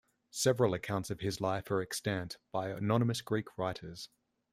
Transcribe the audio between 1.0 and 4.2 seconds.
of his life are extant, by anonymous Greek writers.